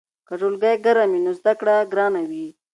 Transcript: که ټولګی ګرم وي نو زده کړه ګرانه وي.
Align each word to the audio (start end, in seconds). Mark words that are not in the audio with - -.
که 0.27 0.33
ټولګی 0.39 0.75
ګرم 0.85 1.09
وي 1.13 1.19
نو 1.25 1.31
زده 1.39 1.53
کړه 1.59 1.75
ګرانه 1.91 2.21
وي. 2.29 2.47